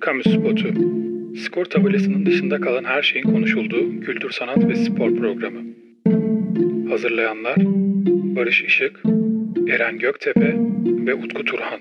[0.00, 0.68] Kamu Spotu.
[1.36, 5.60] Skor tabelasının dışında kalan her şeyin konuşulduğu kültür, sanat ve spor programı.
[6.90, 7.56] Hazırlayanlar
[8.36, 9.02] Barış Işık,
[9.68, 10.54] Eren Göktepe
[11.06, 11.80] ve Utku Turhan.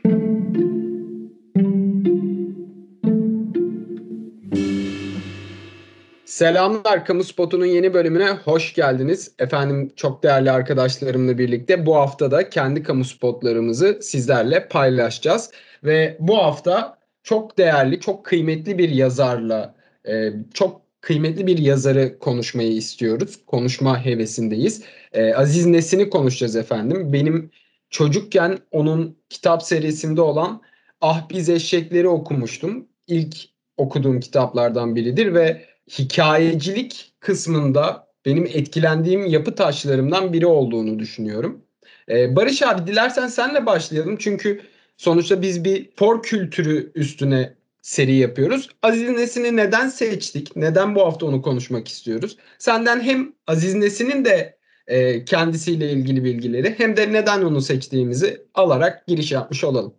[6.26, 9.32] Selamlar Kamu Spotu'nun yeni bölümüne hoş geldiniz.
[9.40, 15.52] Efendim çok değerli arkadaşlarımla birlikte bu hafta da kendi kamu spotlarımızı sizlerle paylaşacağız.
[15.84, 16.99] Ve bu hafta
[17.30, 19.76] çok değerli, çok kıymetli bir yazarla,
[20.08, 23.40] e, çok kıymetli bir yazarı konuşmayı istiyoruz.
[23.48, 24.84] Konuşma hevesindeyiz.
[25.14, 27.14] E, Aziz Nesin'i konuşacağız efendim.
[27.14, 27.52] Benim
[27.90, 30.62] çocukken onun kitap serisinde olan
[31.02, 32.88] Ah Biz Eşekleri okumuştum.
[33.08, 33.36] İlk
[33.78, 35.66] okuduğum kitaplardan biridir ve
[36.00, 41.62] hikayecilik kısmında benim etkilendiğim yapı taşlarımdan biri olduğunu düşünüyorum.
[42.10, 44.18] Ee, Barış abi dilersen senle başlayalım.
[44.20, 44.62] Çünkü
[45.00, 48.70] sonuçta biz bir por kültürü üstüne seri yapıyoruz.
[48.82, 50.56] Aziz Nesin'i neden seçtik?
[50.56, 52.38] Neden bu hafta onu konuşmak istiyoruz?
[52.58, 59.08] Senden hem Aziz Nesin'in de e, kendisiyle ilgili bilgileri hem de neden onu seçtiğimizi alarak
[59.08, 59.94] giriş yapmış olalım.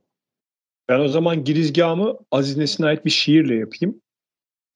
[0.88, 4.02] Ben o zaman girizgahımı Aziz Nesin'e ait bir şiirle yapayım.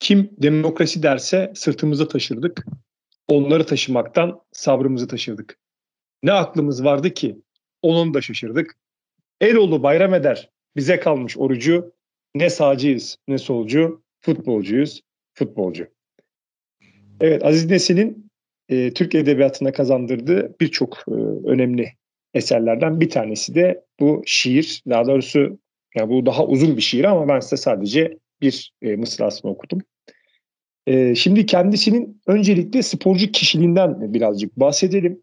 [0.00, 2.66] Kim demokrasi derse sırtımıza taşırdık.
[3.28, 5.59] Onları taşımaktan sabrımızı taşırdık.
[6.22, 7.38] Ne aklımız vardı ki
[7.83, 8.77] onun da şaşırdık.
[9.45, 11.92] Eloğlu bayram eder bize kalmış orucu.
[12.34, 15.03] Ne sağcıyız ne solcu, futbolcuyuz,
[15.34, 15.87] futbolcu.
[17.20, 18.31] Evet Aziz Nesin'in
[18.69, 21.12] e, Türk Edebiyatı'na kazandırdığı birçok e,
[21.48, 21.92] önemli
[22.34, 24.83] eserlerden bir tanesi de bu şiir.
[24.89, 25.59] Daha doğrusu
[25.97, 29.83] yani bu daha uzun bir şiir ama ben size sadece bir e, mısrasını okudum.
[30.87, 35.22] E, şimdi kendisinin öncelikle sporcu kişiliğinden birazcık bahsedelim.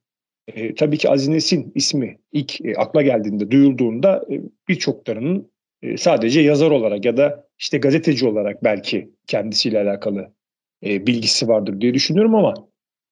[0.56, 6.42] E, tabii ki Aziz Nesin ismi ilk e, akla geldiğinde, duyulduğunda e, birçoklarının e, sadece
[6.42, 10.32] yazar olarak ya da işte gazeteci olarak belki kendisiyle alakalı
[10.86, 12.54] e, bilgisi vardır diye düşünüyorum ama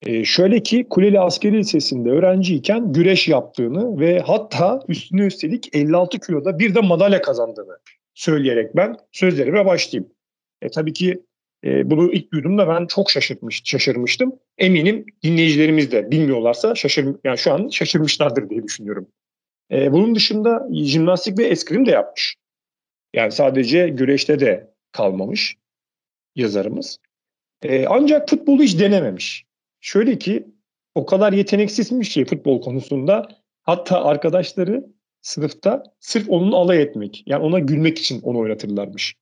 [0.06, 6.60] e, şöyle ki Kuleli Askeri Lisesi'nde öğrenciyken güreş yaptığını ve hatta üstüne üstelik 56 kiloda
[6.60, 7.78] bir de madalya kazandığını
[8.14, 10.12] söyleyerek ben sözlerime başlayayım.
[10.62, 11.24] E, tabii ki
[11.66, 14.40] e, bunu ilk duyduğumda ben çok şaşırmış, şaşırmıştım.
[14.58, 19.08] Eminim dinleyicilerimiz de bilmiyorlarsa şaşır, yani şu an şaşırmışlardır diye düşünüyorum.
[19.72, 22.36] E, bunun dışında jimnastik ve eskrim de yapmış.
[23.14, 25.56] Yani sadece güreşte de kalmamış
[26.36, 26.98] yazarımız.
[27.64, 29.46] E, ancak futbolu hiç denememiş.
[29.82, 30.48] Şöyle ki
[30.96, 33.28] o kadar yeteneksizmiş ki futbol konusunda
[33.64, 34.86] hatta arkadaşları
[35.22, 39.16] sınıfta sırf onun alay etmek yani ona gülmek için onu oynatırlarmış.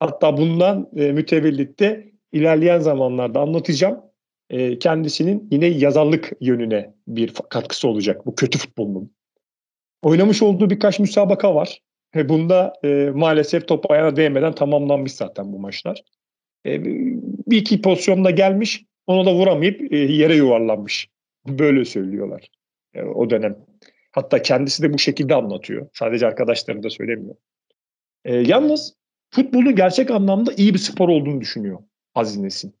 [0.00, 4.00] Hatta bundan e, mütevellit de ilerleyen zamanlarda anlatacağım.
[4.50, 9.12] E, kendisinin yine yazarlık yönüne bir katkısı olacak bu kötü futbolun.
[10.02, 11.82] Oynamış olduğu birkaç müsabaka var.
[12.16, 16.02] Ve bunda e, maalesef top ayağına değmeden tamamlanmış zaten bu maçlar.
[16.66, 21.08] E, bir iki pozisyonda gelmiş, onu da vuramayıp e, yere yuvarlanmış.
[21.48, 22.48] Böyle söylüyorlar
[22.94, 23.56] e, o dönem.
[24.12, 25.88] Hatta kendisi de bu şekilde anlatıyor.
[25.92, 27.34] Sadece arkadaşlarım da söylemiyor.
[28.24, 28.99] E, yalnız
[29.30, 31.78] futbolun gerçek anlamda iyi bir spor olduğunu düşünüyor
[32.14, 32.74] Aziz Nesin.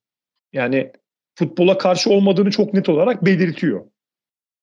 [0.52, 0.92] Yani
[1.34, 3.84] futbola karşı olmadığını çok net olarak belirtiyor.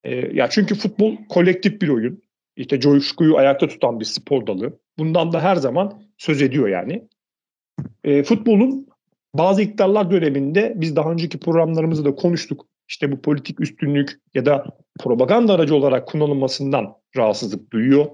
[0.04, 2.24] E, ya çünkü futbol kolektif bir oyun.
[2.56, 4.80] İşte coşkuyu ayakta tutan bir spor dalı.
[4.98, 7.08] Bundan da her zaman söz ediyor yani.
[8.04, 8.88] E, futbolun
[9.34, 12.66] bazı iktidarlar döneminde biz daha önceki programlarımızda da konuştuk.
[12.90, 14.66] İşte bu politik üstünlük ya da
[15.00, 18.06] propaganda aracı olarak kullanılmasından rahatsızlık duyuyor.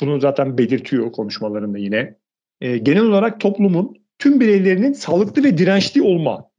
[0.00, 2.19] Bunu zaten belirtiyor konuşmalarında yine
[2.60, 6.50] e, genel olarak toplumun tüm bireylerinin sağlıklı ve dirençli olma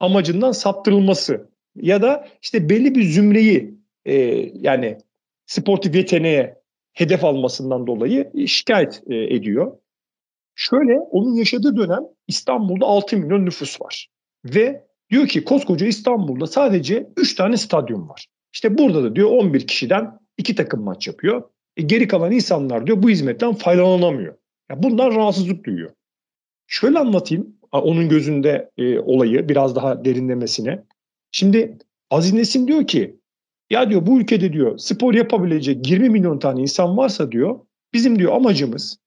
[0.00, 3.74] amacından saptırılması ya da işte belli bir zümreyi
[4.04, 4.14] e,
[4.54, 4.98] yani
[5.46, 6.58] sportif yeteneğe
[6.92, 9.78] hedef almasından dolayı şikayet e, ediyor.
[10.54, 14.08] Şöyle onun yaşadığı dönem İstanbul'da 6 milyon nüfus var.
[14.44, 18.26] Ve diyor ki koskoca İstanbul'da sadece 3 tane stadyum var.
[18.52, 21.42] İşte burada da diyor 11 kişiden 2 takım maç yapıyor.
[21.76, 24.34] E, geri kalan insanlar diyor bu hizmetten faydalanamıyor.
[24.70, 25.90] Ya bundan rahatsızlık duyuyor.
[26.66, 30.84] Şöyle anlatayım onun gözünde e, olayı biraz daha derinlemesine.
[31.32, 31.78] Şimdi
[32.10, 33.20] Aziz Nesin diyor ki
[33.70, 37.60] ya diyor bu ülkede diyor spor yapabilecek 20 milyon tane insan varsa diyor
[37.92, 38.98] bizim diyor amacımız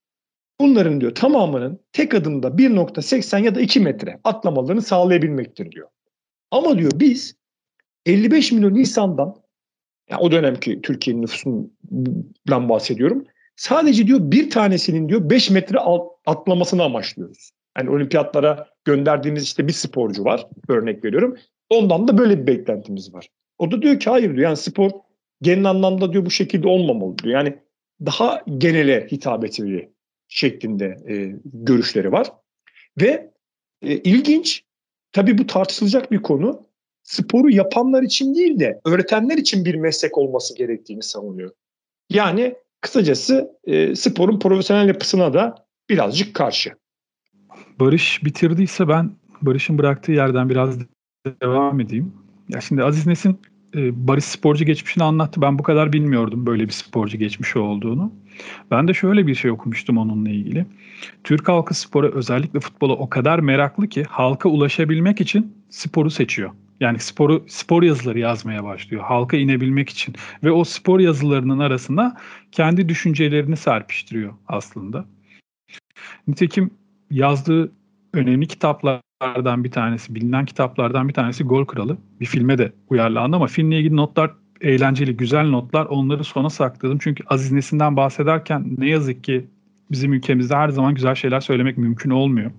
[0.61, 5.87] bunların diyor tamamının tek adımda 1.80 ya da 2 metre atlamalarını sağlayabilmektir diyor.
[6.51, 7.35] Ama diyor biz
[8.05, 9.35] 55 milyon insandan
[10.09, 13.25] yani o dönemki Türkiye'nin nüfusundan bahsediyorum.
[13.61, 15.77] Sadece diyor bir tanesinin diyor 5 metre
[16.25, 17.51] atlamasını amaçlıyoruz.
[17.77, 21.37] Yani olimpiyatlara gönderdiğimiz işte bir sporcu var örnek veriyorum.
[21.69, 23.27] Ondan da böyle bir beklentimiz var.
[23.57, 24.91] O da diyor ki hayır diyor yani spor
[25.41, 27.35] genel anlamda diyor bu şekilde olmamalı diyor.
[27.35, 27.57] Yani
[28.05, 29.91] daha genele hitap etmeli
[30.27, 32.27] şeklinde e, görüşleri var.
[33.01, 33.31] Ve
[33.81, 34.63] e, ilginç,
[35.11, 36.65] tabii bu tartışılacak bir konu.
[37.03, 41.51] Sporu yapanlar için değil de öğretenler için bir meslek olması gerektiğini savunuyor.
[42.09, 45.55] Yani kısacası e, sporun profesyonel yapısına da
[45.89, 46.71] birazcık karşı.
[47.79, 49.11] Barış bitirdiyse ben
[49.41, 50.77] Barış'ın bıraktığı yerden biraz
[51.41, 52.13] devam edeyim.
[52.49, 53.39] Ya şimdi Aziz Nesin
[53.75, 55.41] e, Barış sporcu geçmişini anlattı.
[55.41, 58.13] Ben bu kadar bilmiyordum böyle bir sporcu geçmişi olduğunu.
[58.71, 60.65] Ben de şöyle bir şey okumuştum onunla ilgili.
[61.23, 66.51] Türk halkı spora özellikle futbola o kadar meraklı ki halka ulaşabilmek için sporu seçiyor.
[66.81, 72.17] Yani sporu spor yazıları yazmaya başlıyor halka inebilmek için ve o spor yazılarının arasında
[72.51, 75.05] kendi düşüncelerini serpiştiriyor aslında.
[76.27, 76.71] Nitekim
[77.11, 77.71] yazdığı
[78.13, 81.97] önemli kitaplardan bir tanesi, bilinen kitaplardan bir tanesi Gol Kralı.
[82.19, 84.31] Bir filme de uyarlandı ama filmle ilgili notlar
[84.61, 85.85] eğlenceli, güzel notlar.
[85.85, 86.97] Onları sona sakladım.
[87.01, 89.47] Çünkü Aziz Nesin'den bahsederken ne yazık ki
[89.91, 92.51] bizim ülkemizde her zaman güzel şeyler söylemek mümkün olmuyor.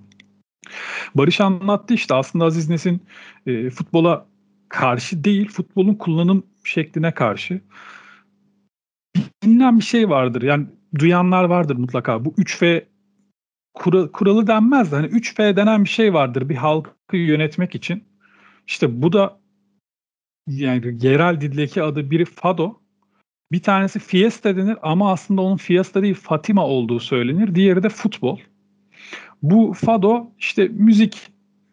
[1.14, 3.02] Barış anlattı işte aslında Aziz Nesin
[3.46, 4.26] e, futbola
[4.68, 7.60] karşı değil, futbolun kullanım şekline karşı.
[9.42, 10.42] Bilinen bir şey vardır.
[10.42, 10.66] Yani
[10.98, 12.24] duyanlar vardır mutlaka.
[12.24, 12.84] Bu 3F
[13.74, 18.04] kuralı, kuralı denmez de hani 3F denen bir şey vardır bir halkı yönetmek için.
[18.66, 19.40] İşte bu da
[20.46, 22.82] yani yerel dildeki adı biri Fado.
[23.52, 27.54] Bir tanesi Fiesta denir ama aslında onun Fiesta değil Fatima olduğu söylenir.
[27.54, 28.38] Diğeri de futbol.
[29.42, 31.28] Bu Fado işte müzik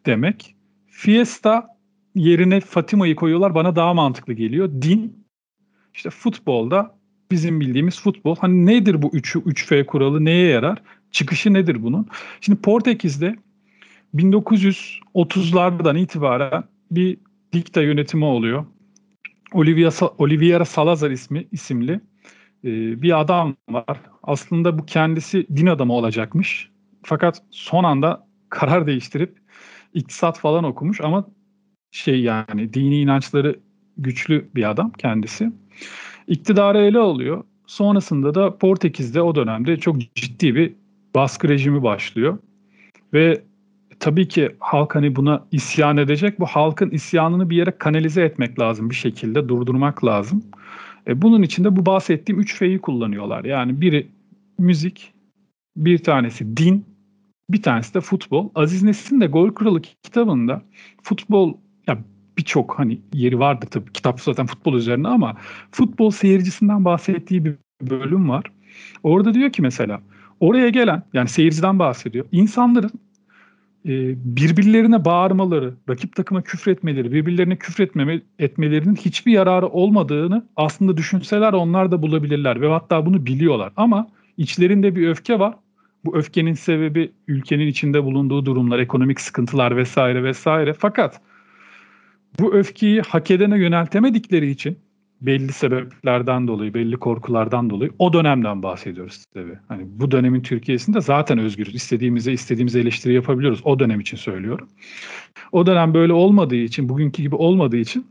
[0.06, 0.56] demek.
[0.86, 1.76] Fiesta
[2.14, 3.54] yerine Fatima'yı koyuyorlar.
[3.54, 4.70] Bana daha mantıklı geliyor.
[4.82, 5.24] Din
[5.94, 6.94] işte futbolda
[7.30, 8.36] bizim bildiğimiz futbol.
[8.36, 10.24] Hani nedir bu 3 3F kuralı?
[10.24, 10.82] Neye yarar?
[11.12, 12.06] Çıkışı nedir bunun?
[12.40, 13.36] Şimdi Portekiz'de
[14.14, 17.16] 1930'lardan itibaren bir
[17.52, 18.66] dikta yönetimi oluyor.
[19.52, 22.00] Olivia, Oliveira Salazar ismi isimli
[22.64, 24.00] e, bir adam var.
[24.22, 26.70] Aslında bu kendisi din adamı olacakmış.
[27.02, 29.38] Fakat son anda karar değiştirip
[29.94, 31.26] iktisat falan okumuş ama
[31.90, 33.60] şey yani dini inançları
[33.96, 35.52] güçlü bir adam kendisi.
[36.26, 37.44] İktidarı ele alıyor.
[37.66, 40.74] Sonrasında da Portekiz'de o dönemde çok ciddi bir
[41.14, 42.38] baskı rejimi başlıyor.
[43.12, 43.42] Ve
[44.00, 46.40] tabii ki halk hani buna isyan edecek.
[46.40, 50.44] Bu halkın isyanını bir yere kanalize etmek lazım bir şekilde, durdurmak lazım.
[51.06, 53.44] E, bunun için de bu bahsettiğim üç feyi kullanıyorlar.
[53.44, 54.08] Yani biri
[54.58, 55.12] müzik,
[55.76, 56.84] bir tanesi din,
[57.52, 58.48] bir tanesi de futbol.
[58.54, 60.62] Aziz Nesin de Gol Kralı kitabında
[61.02, 61.54] futbol
[61.86, 61.98] ya
[62.38, 65.36] birçok hani yeri vardı tabii kitap zaten futbol üzerine ama
[65.70, 68.44] futbol seyircisinden bahsettiği bir bölüm var.
[69.02, 70.02] Orada diyor ki mesela
[70.40, 72.26] oraya gelen yani seyirciden bahsediyor.
[72.32, 72.90] İnsanların
[73.86, 81.90] e, birbirlerine bağırmaları, rakip takıma küfretmeleri, birbirlerine küfretmeme etmelerinin hiçbir yararı olmadığını aslında düşünseler onlar
[81.90, 83.72] da bulabilirler ve hatta bunu biliyorlar.
[83.76, 85.54] Ama içlerinde bir öfke var.
[86.04, 90.74] Bu öfkenin sebebi ülkenin içinde bulunduğu durumlar, ekonomik sıkıntılar vesaire vesaire.
[90.74, 91.20] Fakat
[92.40, 94.78] bu öfkeyi hak edene yöneltemedikleri için
[95.20, 99.58] belli sebeplerden dolayı, belli korkulardan dolayı o dönemden bahsediyoruz tabii.
[99.68, 101.74] Hani bu dönemin Türkiye'sinde zaten özgürüz.
[101.74, 103.60] İstediğimize istediğimiz eleştiri yapabiliyoruz.
[103.64, 104.68] O dönem için söylüyorum.
[105.52, 108.06] O dönem böyle olmadığı için, bugünkü gibi olmadığı için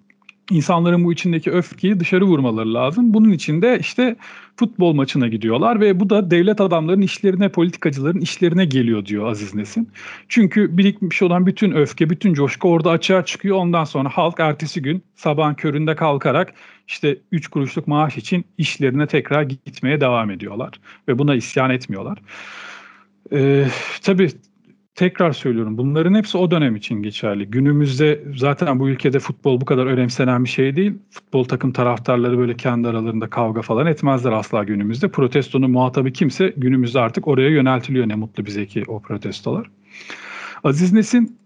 [0.52, 3.14] insanların bu içindeki öfkeyi dışarı vurmaları lazım.
[3.14, 4.16] Bunun için de işte
[4.56, 9.90] futbol maçına gidiyorlar ve bu da devlet adamlarının işlerine, politikacıların işlerine geliyor diyor Aziz Nesin.
[10.30, 13.58] Çünkü birikmiş olan bütün öfke, bütün coşku orada açığa çıkıyor.
[13.58, 16.54] Ondan sonra halk ertesi gün sabahın köründe kalkarak
[16.88, 20.72] işte 3 kuruşluk maaş için işlerine tekrar gitmeye devam ediyorlar
[21.08, 22.18] ve buna isyan etmiyorlar.
[23.34, 23.68] Ee,
[24.04, 24.30] tabii
[25.00, 27.46] tekrar söylüyorum bunların hepsi o dönem için geçerli.
[27.46, 30.94] Günümüzde zaten bu ülkede futbol bu kadar önemsenen bir şey değil.
[31.12, 35.08] Futbol takım taraftarları böyle kendi aralarında kavga falan etmezler asla günümüzde.
[35.08, 39.70] Protestonun muhatabı kimse günümüzde artık oraya yöneltiliyor ne mutlu bize ki o protestolar.
[40.64, 41.38] Aziz Nesin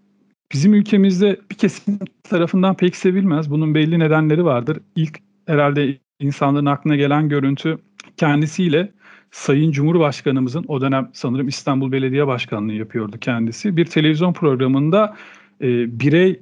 [0.52, 3.50] bizim ülkemizde bir kesim tarafından pek sevilmez.
[3.50, 4.78] Bunun belli nedenleri vardır.
[4.96, 7.78] İlk herhalde insanların aklına gelen görüntü
[8.16, 8.92] kendisiyle
[9.34, 13.76] Sayın Cumhurbaşkanımızın o dönem sanırım İstanbul Belediye Başkanlığı yapıyordu kendisi.
[13.76, 15.16] Bir televizyon programında
[15.60, 16.40] e, birey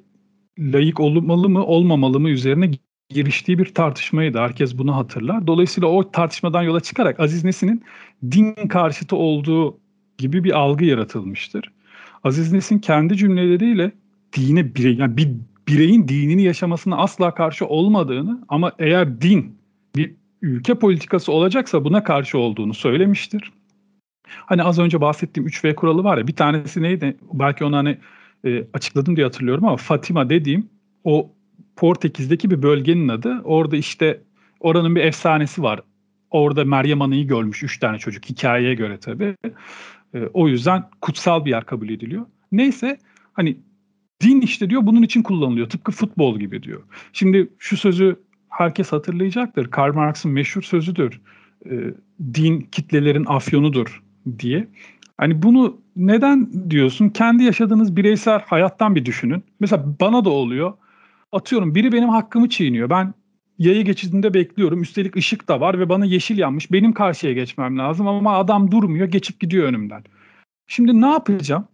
[0.59, 2.71] layık olmalı mı olmamalı mı üzerine
[3.09, 4.39] giriştiği bir tartışmaydı.
[4.39, 5.47] Herkes bunu hatırlar.
[5.47, 7.83] Dolayısıyla o tartışmadan yola çıkarak Aziz Nesin'in
[8.31, 9.79] din karşıtı olduğu
[10.19, 11.73] gibi bir algı yaratılmıştır.
[12.25, 13.93] Aziz Nesin kendi cümleleriyle
[14.37, 15.29] dine birey, yani bir
[15.69, 19.57] bireyin dinini yaşamasına asla karşı olmadığını ama eğer din
[19.97, 23.53] bir ülke politikası olacaksa buna karşı olduğunu söylemiştir.
[24.27, 27.17] Hani az önce bahsettiğim 3V kuralı var ya bir tanesi neydi?
[27.33, 27.99] Belki onu hani
[28.45, 30.71] e, açıkladım diye hatırlıyorum ama Fatima dediğim
[31.05, 31.33] o
[31.77, 33.41] Portekiz'deki bir bölgenin adı.
[33.45, 34.21] Orada işte
[34.61, 35.81] oranın bir efsanesi var.
[36.31, 39.37] Orada Meryem Ana'yı görmüş üç tane çocuk hikayeye göre tabii.
[40.15, 42.27] E, o yüzden kutsal bir yer kabul ediliyor.
[42.53, 42.99] Neyse
[43.33, 43.57] hani
[44.23, 45.69] din işte diyor bunun için kullanılıyor.
[45.69, 46.83] Tıpkı futbol gibi diyor.
[47.13, 48.17] Şimdi şu sözü
[48.53, 49.71] herkes hatırlayacaktır.
[49.71, 51.21] Karl Marx'ın meşhur sözüdür.
[51.71, 51.71] E,
[52.35, 54.03] din kitlelerin afyonudur
[54.39, 54.69] diye.
[55.19, 57.09] Hani bunu neden diyorsun?
[57.09, 59.45] Kendi yaşadığınız bireysel hayattan bir düşünün.
[59.61, 60.73] Mesela bana da oluyor.
[61.33, 62.91] Atıyorum biri benim hakkımı çiğniyor.
[62.91, 63.15] Ben
[63.59, 64.83] yaya geçidinde bekliyorum.
[64.83, 66.73] Üstelik ışık da var ve bana yeşil yanmış.
[66.73, 70.05] Benim karşıya geçmem lazım ama adam durmuyor, geçip gidiyor önümden.
[70.67, 71.69] Şimdi ne yapacağım?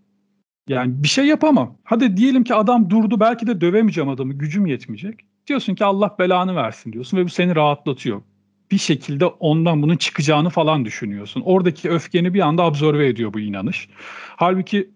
[0.69, 1.79] Yani bir şey yapamam.
[1.85, 5.28] Hadi diyelim ki adam durdu belki de dövemeyeceğim adamı gücüm yetmeyecek.
[5.49, 8.23] Diyorsun ki Allah belanı versin diyorsun ve bu seni rahatlatıyor.
[8.71, 11.43] Bir şekilde ondan bunun çıkacağını falan düşünüyorsun.
[11.45, 13.89] Oradaki öfkeni bir anda absorbe ediyor bu inanış.
[14.37, 14.91] Halbuki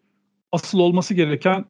[0.53, 1.65] asıl olması gereken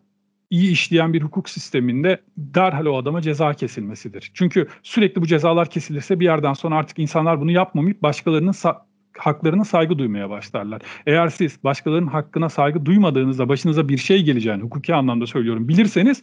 [0.51, 4.31] iyi işleyen bir hukuk sisteminde derhal o adama ceza kesilmesidir.
[4.35, 8.79] Çünkü sürekli bu cezalar kesilirse bir yerden sonra artık insanlar bunu yapmamayıp başkalarının sa-
[9.19, 10.83] haklarına saygı duymaya başlarlar.
[11.07, 16.23] Eğer siz başkalarının hakkına saygı duymadığınızda başınıza bir şey geleceğini hukuki anlamda söylüyorum bilirseniz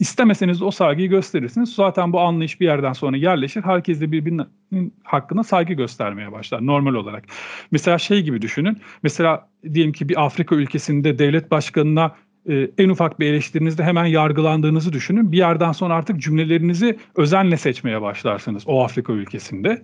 [0.00, 1.74] istemeseniz de o saygıyı gösterirsiniz.
[1.74, 3.62] Zaten bu anlayış bir yerden sonra yerleşir.
[3.62, 7.24] Herkes de birbirinin hakkına saygı göstermeye başlar normal olarak.
[7.70, 8.78] Mesela şey gibi düşünün.
[9.02, 12.14] Mesela diyelim ki bir Afrika ülkesinde devlet başkanına
[12.48, 15.32] e, en ufak bir eleştirinizde hemen yargılandığınızı düşünün.
[15.32, 19.82] Bir yerden sonra artık cümlelerinizi özenle seçmeye başlarsınız o Afrika ülkesinde.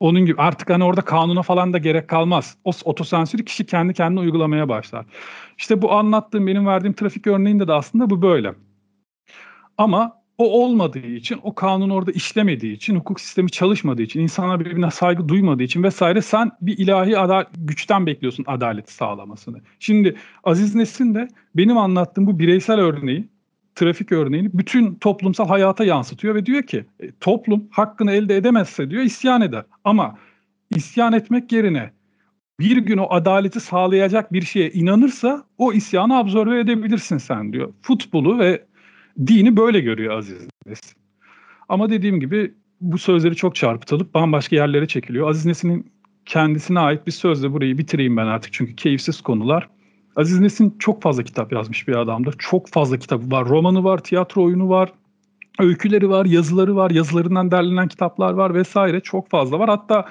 [0.00, 2.56] Onun gibi artık hani orada kanuna falan da gerek kalmaz.
[2.64, 5.06] O otosensürü kişi kendi kendine uygulamaya başlar.
[5.58, 8.54] İşte bu anlattığım benim verdiğim trafik örneğinde de aslında bu böyle.
[9.78, 14.90] Ama o olmadığı için, o kanun orada işlemediği için, hukuk sistemi çalışmadığı için, insanlar birbirine
[14.90, 19.60] saygı duymadığı için vesaire sen bir ilahi ada güçten bekliyorsun adaleti sağlamasını.
[19.80, 23.28] Şimdi Aziz Nesin de benim anlattığım bu bireysel örneği,
[23.74, 29.02] trafik örneğini bütün toplumsal hayata yansıtıyor ve diyor ki e, toplum hakkını elde edemezse diyor
[29.02, 29.64] isyan eder.
[29.84, 30.18] Ama
[30.70, 31.90] isyan etmek yerine
[32.60, 37.72] bir gün o adaleti sağlayacak bir şeye inanırsa o isyanı absorbe edebilirsin sen diyor.
[37.82, 38.64] Futbolu ve
[39.26, 40.96] dini böyle görüyor Aziz Nesin.
[41.68, 45.30] Ama dediğim gibi bu sözleri çok çarpıtılıp bambaşka yerlere çekiliyor.
[45.30, 45.92] Aziz Nesin'in
[46.26, 49.68] kendisine ait bir sözle burayı bitireyim ben artık çünkü keyifsiz konular.
[50.16, 52.34] Aziz Nesin çok fazla kitap yazmış bir adamdır.
[52.38, 53.48] Çok fazla kitabı var.
[53.48, 54.92] Romanı var, tiyatro oyunu var,
[55.58, 59.00] öyküleri var, yazıları var, yazılarından derlenen kitaplar var vesaire.
[59.00, 59.68] Çok fazla var.
[59.68, 60.08] Hatta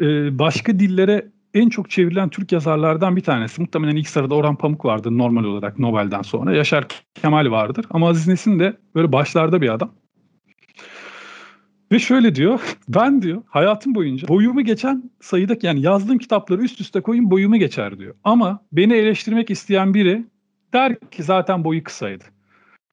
[0.00, 3.60] e, başka dillere en çok çevrilen Türk yazarlardan bir tanesi.
[3.60, 6.54] Muhtemelen ilk sırada Orhan Pamuk vardır normal olarak Nobel'den sonra.
[6.54, 7.86] Yaşar Kemal vardır.
[7.90, 9.94] Ama Aziz Nesin de böyle başlarda bir adam.
[11.92, 17.00] Ve şöyle diyor, ben diyor hayatım boyunca boyumu geçen sayıda yani yazdığım kitapları üst üste
[17.00, 18.14] koyun boyumu geçer diyor.
[18.24, 20.24] Ama beni eleştirmek isteyen biri
[20.72, 22.24] der ki zaten boyu kısaydı.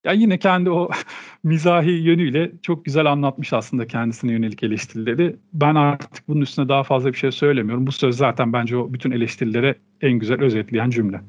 [0.06, 0.90] Ya yine kendi o
[1.44, 5.36] mizahi yönüyle çok güzel anlatmış aslında kendisine yönelik eleştirileri.
[5.54, 7.88] Ben artık bunun üstüne daha fazla bir şey söylemiyorum.
[7.88, 11.22] Bu söz zaten bence o bütün eleştirilere en güzel özetleyen cümle.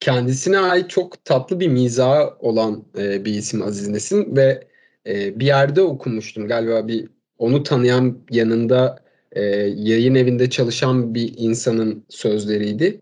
[0.00, 4.68] Kendisine ait çok tatlı bir mizahı olan e, bir isim Aziz Nesin ve
[5.06, 7.08] e, bir yerde okumuştum galiba bir
[7.38, 8.98] onu tanıyan yanında
[9.32, 9.42] e,
[9.76, 13.00] yayın evinde çalışan bir insanın sözleriydi.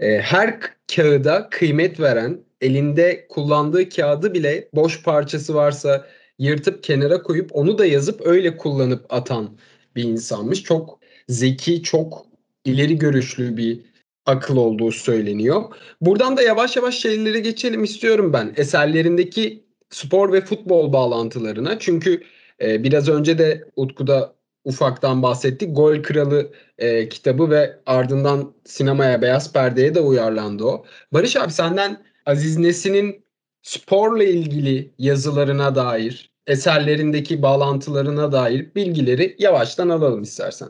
[0.00, 0.60] E, her
[0.96, 6.06] kağıda kıymet veren, elinde kullandığı kağıdı bile boş parçası varsa
[6.38, 9.58] yırtıp kenara koyup onu da yazıp öyle kullanıp atan
[9.96, 10.62] bir insanmış.
[10.62, 12.26] Çok zeki, çok
[12.64, 13.80] ileri görüşlü bir
[14.26, 15.62] akıl olduğu söyleniyor.
[16.00, 18.54] Buradan da yavaş yavaş şeylere geçelim istiyorum ben.
[18.56, 21.78] Eserlerindeki spor ve futbol bağlantılarına.
[21.78, 22.22] Çünkü
[22.62, 25.76] e, biraz önce de Utku'da ufaktan bahsettik.
[25.76, 30.84] Gol Kralı e, kitabı ve ardından sinemaya Beyaz Perde'ye de uyarlandı o.
[31.12, 33.24] Barış abi senden Aziz Nesin'in
[33.62, 40.68] sporla ilgili yazılarına dair, eserlerindeki bağlantılarına dair bilgileri yavaştan alalım istersen.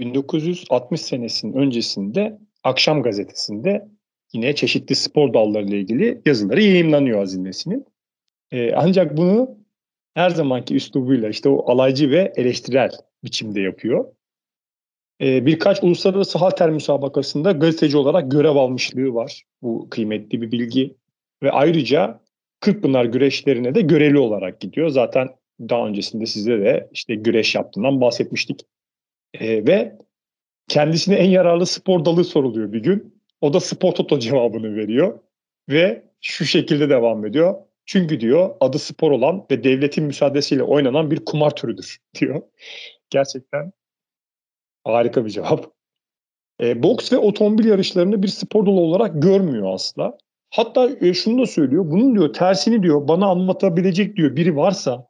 [0.00, 3.88] 1960 senesinin öncesinde Akşam Gazetesi'nde
[4.32, 7.86] yine çeşitli spor dallarıyla ilgili yazıları yayınlanıyor Aziz Nesin'in.
[8.50, 9.58] Ee, ancak bunu
[10.14, 12.90] her zamanki üslubuyla işte o alaycı ve eleştirel
[13.24, 14.15] biçimde yapıyor.
[15.20, 19.42] Ee, birkaç uluslararası halter müsabakasında gazeteci olarak görev almışlığı var.
[19.62, 20.96] Bu kıymetli bir bilgi.
[21.42, 22.20] Ve ayrıca
[22.60, 24.88] Kırkpınar güreşlerine de görevli olarak gidiyor.
[24.88, 25.28] Zaten
[25.60, 28.60] daha öncesinde size de işte güreş yaptığından bahsetmiştik.
[29.34, 29.98] Ee, ve
[30.68, 33.22] kendisine en yararlı spor dalı soruluyor bir gün.
[33.40, 35.18] O da spor toto cevabını veriyor.
[35.68, 37.54] Ve şu şekilde devam ediyor.
[37.86, 42.42] Çünkü diyor adı spor olan ve devletin müsaadesiyle oynanan bir kumar türüdür diyor.
[43.10, 43.72] Gerçekten
[44.86, 45.72] harika bir cevap.
[46.60, 50.18] E, boks ve otomobil yarışlarını bir spor dalı olarak görmüyor asla.
[50.50, 51.90] Hatta e, şunu da söylüyor.
[51.90, 55.06] Bunun diyor tersini diyor bana anlatabilecek diyor biri varsa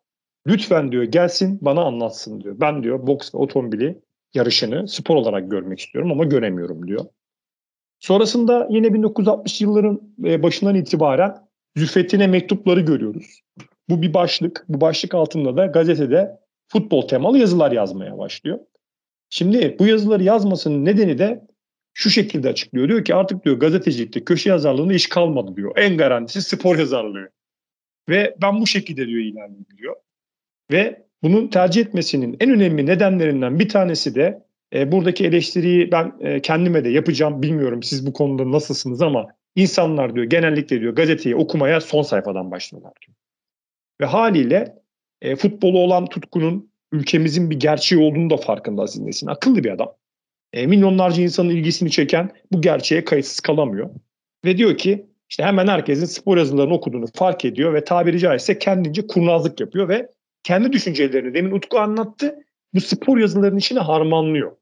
[0.46, 2.60] lütfen diyor gelsin bana anlatsın diyor.
[2.60, 4.00] Ben diyor boks ve otomobili
[4.34, 7.04] yarışını spor olarak görmek istiyorum ama göremiyorum diyor.
[8.00, 11.36] Sonrasında yine 1960 yılların e, başından itibaren
[11.76, 13.40] Züfettin'e mektupları görüyoruz.
[13.88, 14.64] Bu bir başlık.
[14.68, 18.58] Bu başlık altında da gazetede futbol temalı yazılar yazmaya başlıyor.
[19.30, 21.46] Şimdi bu yazıları yazmasının nedeni de
[21.94, 22.88] şu şekilde açıklıyor.
[22.88, 25.72] Diyor ki artık diyor gazetecilikte köşe yazarlığında iş kalmadı diyor.
[25.76, 27.30] En garantisi spor yazarlığı.
[28.08, 29.96] Ve ben bu şekilde diyor ilerleyeyim diyor.
[30.72, 36.42] Ve bunun tercih etmesinin en önemli nedenlerinden bir tanesi de e, buradaki eleştiriyi ben e,
[36.42, 37.42] kendime de yapacağım.
[37.42, 42.92] Bilmiyorum siz bu konuda nasılsınız ama insanlar diyor genellikle diyor gazeteyi okumaya son sayfadan başlıyorlar
[43.06, 43.16] diyor.
[44.00, 44.74] Ve haliyle
[45.22, 49.26] e, futbolu olan tutkunun ülkemizin bir gerçeği olduğunu da farkında Aziz Nesin.
[49.26, 49.92] Akıllı bir adam.
[50.52, 53.90] E, milyonlarca insanın ilgisini çeken bu gerçeğe kayıtsız kalamıyor.
[54.44, 59.06] Ve diyor ki işte hemen herkesin spor yazılarını okuduğunu fark ediyor ve tabiri caizse kendince
[59.06, 60.08] kurnazlık yapıyor ve
[60.42, 62.38] kendi düşüncelerini demin Utku anlattı
[62.74, 64.52] bu spor yazılarının içine harmanlıyor.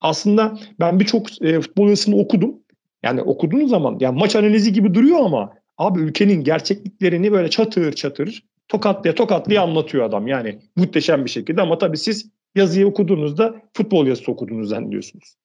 [0.00, 2.54] Aslında ben birçok e, futbol yazısını okudum.
[3.02, 8.44] Yani okuduğunuz zaman yani maç analizi gibi duruyor ama abi ülkenin gerçekliklerini böyle çatır çatır
[8.68, 10.26] tokatlaya tokatlaya anlatıyor adam.
[10.26, 15.36] Yani muhteşem bir şekilde ama tabii siz yazıyı okuduğunuzda futbol yazısı okuduğunuzu zannediyorsunuz.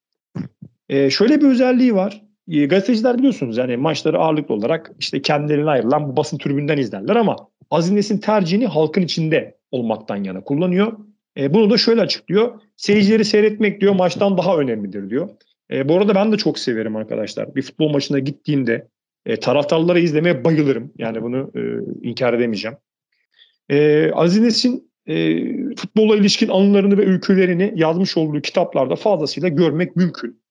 [0.90, 2.22] Ee, şöyle bir özelliği var.
[2.48, 7.36] Ee, gazeteciler biliyorsunuz yani maçları ağırlıklı olarak işte kendilerine ayrılan bu basın tribünden izlerler ama
[7.72, 10.98] Azines'in tercihini halkın içinde olmaktan yana kullanıyor.
[11.38, 12.62] E, bunu da şöyle açıklıyor.
[12.78, 15.30] Seyircileri seyretmek diyor maçtan daha önemlidir diyor.
[15.72, 17.56] E, bu arada ben de çok severim arkadaşlar.
[17.56, 18.88] Bir futbol maçına gittiğimde
[19.26, 20.92] e, taraftarları izlemeye bayılırım.
[20.98, 21.62] Yani bunu e,
[22.10, 22.78] inkar edemeyeceğim.
[23.74, 25.16] E, Azines'in e,
[25.76, 30.42] futbola ilişkin anılarını ve öykülerini yazmış olduğu kitaplarda fazlasıyla görmek mümkün.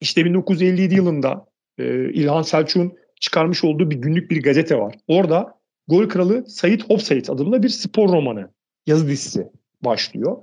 [0.00, 1.46] İşte 1957 yılında
[1.78, 4.94] e, İlhan Selçuk'un çıkarmış olduğu bir günlük bir gazete var.
[5.08, 8.50] Orada Gol Kralı Sayit Hopsayit adında bir spor romanı
[8.86, 9.48] yazı dizisi
[9.84, 10.36] başlıyor.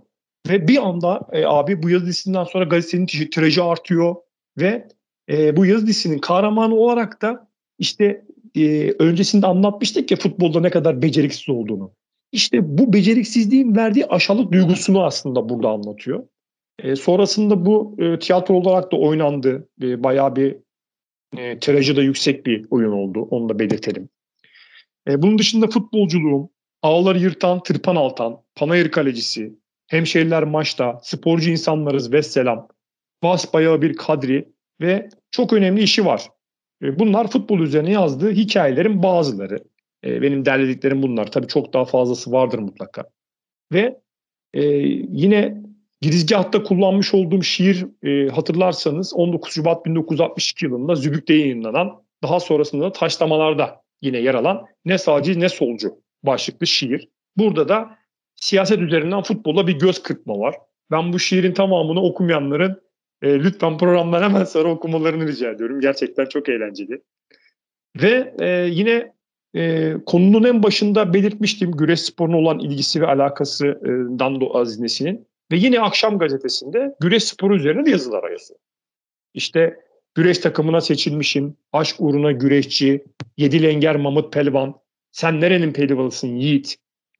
[0.49, 4.15] Ve bir anda e, abi bu yazı dizisinden sonra gazetenin tirajı artıyor
[4.57, 4.87] ve
[5.29, 7.47] e, bu yazı dizisinin kahramanı olarak da
[7.79, 8.25] işte
[8.55, 11.91] e, öncesinde anlatmıştık ya futbolda ne kadar beceriksiz olduğunu.
[12.31, 16.27] İşte bu beceriksizliğin verdiği aşağılık duygusunu aslında burada anlatıyor.
[16.83, 19.69] E, sonrasında bu e, tiyatro olarak da oynandı.
[19.81, 20.55] E, bayağı bir
[21.37, 23.21] e, tirajı da yüksek bir oyun oldu.
[23.21, 24.09] Onu da belirtelim.
[25.07, 26.49] E, bunun dışında futbolculuğum,
[26.81, 29.53] ağları yırtan, tırpan altan, panayır kalecisi,
[29.87, 32.67] hemşehriler maçta, sporcu insanlarız ve selam,
[33.23, 34.49] basbayağı bir kadri
[34.81, 36.29] ve çok önemli işi var.
[36.83, 39.59] E, bunlar futbol üzerine yazdığı hikayelerin bazıları.
[40.05, 41.31] E, benim derlediklerim bunlar.
[41.31, 43.03] Tabii çok daha fazlası vardır mutlaka.
[43.73, 43.99] Ve
[44.53, 44.63] e,
[45.09, 45.63] yine
[46.01, 47.85] girizgahta kullanmış olduğum şiir
[48.29, 54.97] hatırlarsanız 19 Şubat 1962 yılında Zübük'te yayınlanan daha sonrasında da Taşlamalar'da yine yer alan ne
[54.97, 57.09] sağcı ne solcu başlıklı şiir.
[57.37, 57.97] Burada da
[58.35, 60.55] siyaset üzerinden futbola bir göz kırpma var.
[60.91, 62.81] Ben bu şiirin tamamını okumayanların
[63.21, 65.81] e, lütfen programdan hemen sonra okumalarını rica ediyorum.
[65.81, 67.01] Gerçekten çok eğlenceli.
[68.01, 69.13] Ve e, yine
[69.55, 75.27] e, konunun en başında belirtmiştim güreş sporuna olan ilgisi ve alakasından da Azinesinin.
[75.51, 78.59] Ve yine akşam gazetesinde güreş sporu üzerine de yazılar yazıyor.
[79.33, 79.79] İşte
[80.15, 83.03] güreş takımına seçilmişim, aşk uğruna güreşçi,
[83.37, 84.75] yedi lenger Mamut Pelvan,
[85.11, 86.75] sen nerenin pehlivanısın Yiğit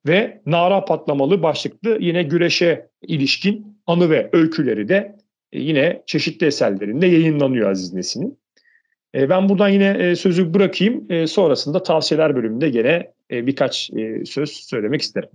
[0.07, 5.18] ve Nara patlamalı başlıklı yine güreşe ilişkin anı ve öyküleri de
[5.53, 8.39] yine çeşitli eserlerinde yayınlanıyor Aziz Nesin'in.
[9.15, 11.27] E, ben buradan yine e, sözü bırakayım.
[11.27, 13.91] Sonrasında tavsiyeler bölümünde gene birkaç
[14.25, 15.29] söz söylemek isterim.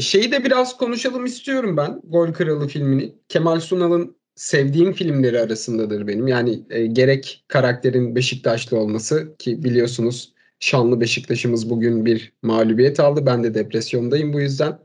[0.00, 2.00] Şeyi de biraz konuşalım istiyorum ben.
[2.04, 3.14] Gol Kralı filmini.
[3.28, 6.28] Kemal Sunal'ın sevdiğim filmleri arasındadır benim.
[6.28, 6.60] Yani
[6.92, 13.26] gerek karakterin Beşiktaşlı olması ki biliyorsunuz şanlı Beşiktaş'ımız bugün bir mağlubiyet aldı.
[13.26, 14.78] Ben de depresyondayım bu yüzden.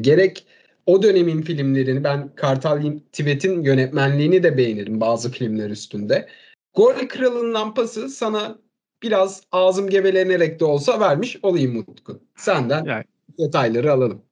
[0.00, 0.46] gerek
[0.90, 6.28] o dönemin filmlerini ben Kartal Tibet'in yönetmenliğini de beğenirim bazı filmler üstünde.
[6.76, 8.58] Gol Kralı'nın pası sana
[9.02, 12.20] biraz ağzım gevelenerek de olsa vermiş olayım Mutku.
[12.36, 13.04] Senden yani,
[13.38, 14.22] detayları alalım.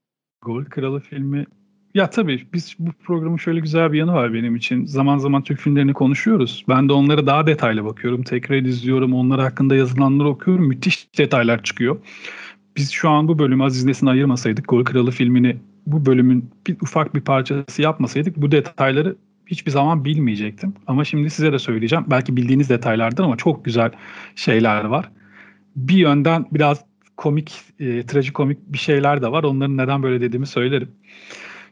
[0.41, 1.45] Gol Kralı filmi
[1.93, 4.85] ya tabii biz bu programın şöyle güzel bir yanı var benim için.
[4.85, 6.65] Zaman zaman Türk filmlerini konuşuyoruz.
[6.69, 8.23] Ben de onlara daha detaylı bakıyorum.
[8.23, 9.13] Tekrar izliyorum.
[9.13, 10.67] Onlar hakkında yazılanları okuyorum.
[10.67, 11.97] Müthiş detaylar çıkıyor.
[12.77, 15.57] Biz şu an bu bölümü Aziz Nesin'e ayırmasaydık Gol Kralı filmini
[15.91, 19.15] bu bölümün bir ufak bir parçası yapmasaydık bu detayları
[19.47, 20.73] hiçbir zaman bilmeyecektim.
[20.87, 22.05] Ama şimdi size de söyleyeceğim.
[22.07, 23.91] Belki bildiğiniz detaylardır ama çok güzel
[24.35, 25.09] şeyler var.
[25.75, 26.85] Bir yönden biraz
[27.17, 29.43] komik, e, trajikomik bir şeyler de var.
[29.43, 30.89] Onların neden böyle dediğimi söylerim.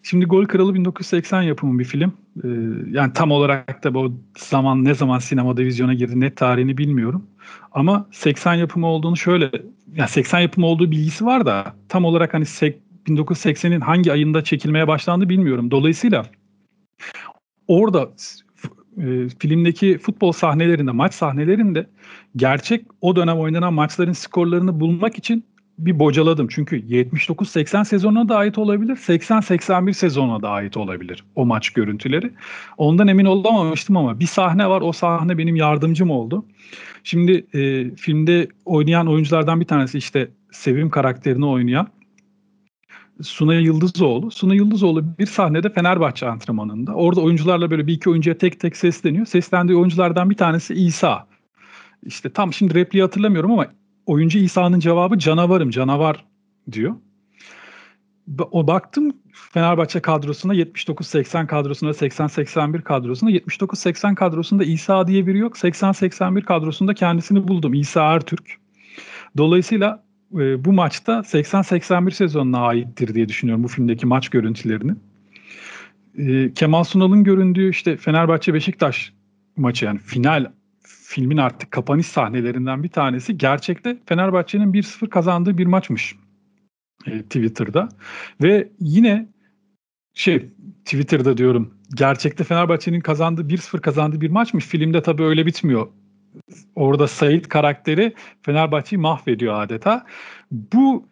[0.04, 2.14] Şimdi Gol Kralı 1980 yapımı bir film.
[2.44, 2.48] Ee,
[2.92, 7.28] yani tam olarak da bu zaman ne zaman sinemada vizyona girdi net tarihini bilmiyorum.
[7.72, 9.52] Ama 80 yapımı olduğunu şöyle
[9.96, 12.46] yani 80 yapımı olduğu bilgisi var da tam olarak hani
[13.08, 15.72] 1980'in hangi ayında çekilmeye başlandı bilmiyorum.
[15.72, 16.26] Dolayısıyla
[17.68, 18.10] orada
[18.98, 21.88] e, filmdeki futbol sahnelerinde, maç sahnelerinde
[22.36, 25.46] gerçek o dönem oynanan maçların skorlarını bulmak için
[25.80, 26.48] bir bocaladım.
[26.48, 32.32] Çünkü 79-80 sezonuna da ait olabilir, 80-81 sezonuna da ait olabilir o maç görüntüleri.
[32.78, 34.82] Ondan emin olamamıştım ama bir sahne var.
[34.82, 36.46] O sahne benim yardımcım oldu.
[37.04, 41.88] Şimdi e, filmde oynayan oyunculardan bir tanesi işte Sevim karakterini oynayan
[43.22, 44.32] Suna Yıldızoğlu.
[44.32, 46.94] Suna Yıldızoğlu bir sahnede Fenerbahçe antrenmanında.
[46.94, 49.26] Orada oyuncularla böyle bir iki oyuncuya tek tek sesleniyor.
[49.26, 51.28] Seslendiği oyunculardan bir tanesi İsa.
[52.04, 53.68] İşte tam şimdi repliği hatırlamıyorum ama
[54.06, 56.26] oyuncu İsa'nın cevabı canavarım, canavar
[56.72, 56.96] diyor.
[58.52, 65.58] O baktım Fenerbahçe kadrosuna 79-80 kadrosuna 80-81 kadrosuna 79-80 kadrosunda İsa diye biri yok.
[65.58, 67.74] 80-81 kadrosunda kendisini buldum.
[67.74, 68.58] İsa Ertürk.
[69.38, 74.96] Dolayısıyla e, bu maçta 80-81 sezonuna aittir diye düşünüyorum bu filmdeki maç görüntülerini.
[76.18, 79.14] E, Kemal Sunal'ın göründüğü işte Fenerbahçe Beşiktaş
[79.58, 80.52] maçı yani final
[80.84, 86.16] filmin artık kapanış sahnelerinden bir tanesi gerçekte Fenerbahçe'nin 1-0 kazandığı bir maçmış
[87.06, 87.90] e, Twitter'da
[88.42, 89.28] ve yine
[90.14, 90.50] şey
[90.86, 94.66] Twitter'da diyorum gerçekte Fenerbahçe'nin kazandığı 1-0 kazandığı bir maçmış.
[94.66, 95.88] Filmde tabii öyle bitmiyor
[96.76, 100.06] orada Sait karakteri Fenerbahçe'yi mahvediyor adeta.
[100.52, 101.06] Bu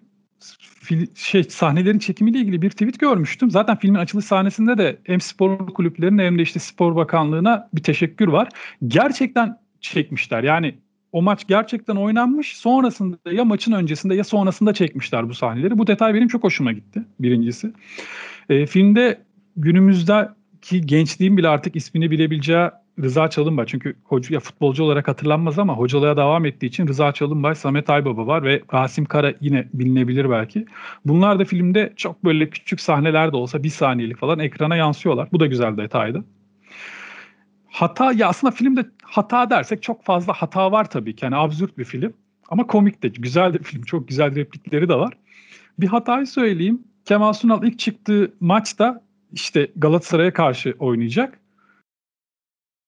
[1.16, 3.52] şey sahnelerin çekimiyle ilgili bir tweet görmüştüm.
[3.52, 8.28] Zaten filmin açılış sahnesinde de hem spor kulüplerine hem de işte spor bakanlığına bir teşekkür
[8.28, 8.50] var.
[8.88, 10.44] Gerçekten çekmişler.
[10.44, 10.76] Yani
[11.12, 12.58] o maç gerçekten oynanmış.
[12.58, 15.78] Sonrasında ya maçın öncesinde ya sonrasında çekmişler bu sahneleri.
[15.78, 17.74] Bu detay benim çok hoşuma gitti birincisi.
[18.50, 19.22] E, filmde
[19.58, 22.70] günümüzdeki gençliğin bile artık ismini bilebileceği
[23.04, 27.56] Rıza Çalınbay çünkü hoca, ya futbolcu olarak hatırlanmaz ama hocalığa devam ettiği için Rıza Çalınbay,
[27.56, 30.66] Samet Aybaba var ve Rasim Kara yine bilinebilir belki.
[31.06, 35.30] Bunlar da filmde çok böyle küçük sahneler de olsa bir saniyelik falan ekrana yansıyorlar.
[35.32, 36.24] Bu da güzel detaydı.
[37.68, 41.26] Hata ya aslında filmde hata dersek çok fazla hata var tabii ki.
[41.26, 42.14] Yani absürt bir film
[42.50, 43.82] ama komik de güzel de film.
[43.82, 45.14] Çok güzel replikleri de var.
[45.80, 46.84] Bir hatayı söyleyeyim.
[47.06, 49.02] Kemal Sunal ilk çıktığı maçta
[49.34, 51.40] işte Galatasaray'a karşı oynayacak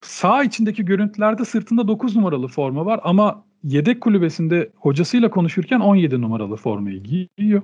[0.01, 6.55] sağ içindeki görüntülerde sırtında 9 numaralı forma var ama yedek kulübesinde hocasıyla konuşurken 17 numaralı
[6.55, 7.61] formayı giyiyor.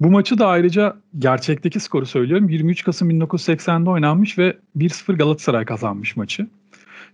[0.00, 2.48] Bu maçı da ayrıca gerçekteki skoru söylüyorum.
[2.48, 6.46] 23 Kasım 1980'de oynanmış ve 1-0 Galatasaray kazanmış maçı.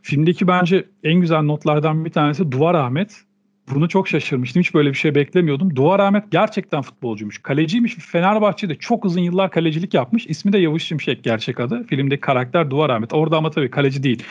[0.02, 3.23] Filmdeki bence en güzel notlardan bir tanesi Duvar Ahmet.
[3.70, 4.62] Bunu çok şaşırmıştım.
[4.62, 5.76] Hiç böyle bir şey beklemiyordum.
[5.76, 7.38] Duvar Ahmet gerçekten futbolcuymuş.
[7.38, 7.94] Kaleciymiş.
[7.94, 10.26] Fenerbahçe'de çok uzun yıllar kalecilik yapmış.
[10.26, 11.84] İsmi de Yavuz Şimşek gerçek adı.
[11.84, 13.14] Filmdeki karakter Duvar Ahmet.
[13.14, 14.22] Orada ama tabii kaleci değil.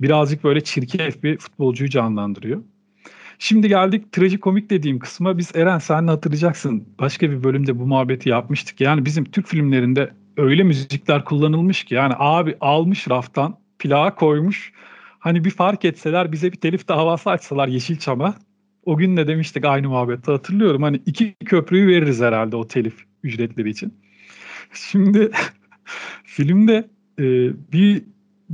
[0.00, 2.62] Birazcık böyle çirkef bir futbolcuyu canlandırıyor.
[3.38, 5.38] Şimdi geldik trajikomik dediğim kısma.
[5.38, 6.88] Biz Eren sen hatırlayacaksın.
[6.98, 8.80] Başka bir bölümde bu muhabbeti yapmıştık.
[8.80, 14.72] Yani bizim Türk filmlerinde öyle müzikler kullanılmış ki yani abi almış raftan plağa koymuş.
[15.18, 18.34] Hani bir fark etseler bize bir telif davası açsalar Yeşilçam'a
[18.90, 20.82] o gün ne demiştik aynı muhabbette hatırlıyorum.
[20.82, 23.94] Hani iki köprüyü veririz herhalde o telif ücretleri için.
[24.74, 25.30] Şimdi
[26.24, 27.24] filmde e,
[27.72, 28.02] bir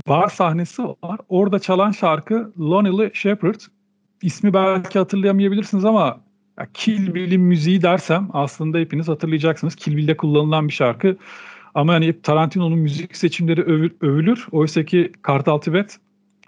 [0.09, 1.21] bar sahnesi var.
[1.29, 3.61] Orada çalan şarkı Lonely Shepherd.
[4.23, 6.21] İsmi belki hatırlayamayabilirsiniz ama
[6.59, 9.75] ya Kill Bill'in müziği dersem aslında hepiniz hatırlayacaksınız.
[9.77, 11.17] Kill Bill'de kullanılan bir şarkı.
[11.75, 13.63] Ama hani Tarantino'nun müzik seçimleri
[14.01, 14.47] övülür.
[14.53, 15.97] Oysa ki Kartal Tibet